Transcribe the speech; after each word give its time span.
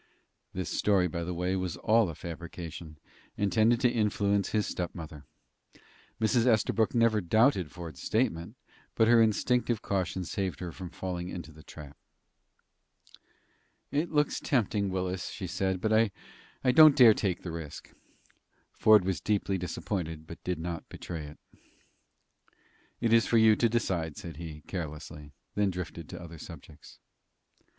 This 0.51 0.71
story, 0.71 1.07
by 1.07 1.23
the 1.23 1.33
way, 1.35 1.55
was 1.55 1.77
all 1.77 2.09
a 2.09 2.15
fabrication, 2.15 2.97
intended 3.37 3.79
to 3.81 3.87
influence 3.87 4.49
his 4.49 4.65
stepmother. 4.65 5.25
Mrs. 6.19 6.47
Estabrook 6.47 6.95
never 6.95 7.21
doubted 7.21 7.71
Ford's 7.71 8.01
statement, 8.01 8.55
but 8.95 9.07
her 9.07 9.21
instinctive 9.21 9.83
caution 9.83 10.23
saved 10.23 10.59
her 10.59 10.71
from 10.71 10.89
falling 10.89 11.29
into 11.29 11.51
the 11.51 11.61
trap. 11.61 11.95
"It 13.91 14.09
looks 14.09 14.39
tempting, 14.39 14.89
Willis," 14.89 15.29
she 15.29 15.45
said, 15.45 15.79
"but 15.79 15.93
I 15.93 16.71
don't 16.71 16.95
dare 16.95 17.13
to 17.13 17.21
take 17.21 17.43
the 17.43 17.51
risk." 17.51 17.93
Ford 18.73 19.05
was 19.05 19.21
deeply 19.21 19.59
disappointed, 19.59 20.25
but 20.25 20.43
did 20.43 20.57
not 20.57 20.89
betray 20.89 21.27
it. 21.27 21.37
"It 22.99 23.13
is 23.13 23.27
for 23.27 23.37
you 23.37 23.55
to 23.55 23.69
decide," 23.69 24.17
said 24.17 24.37
he, 24.37 24.61
carelessly, 24.61 25.33
then 25.53 25.69
drifted 25.69 26.09
to 26.09 26.19
other 26.19 26.39
subjects. 26.39 26.97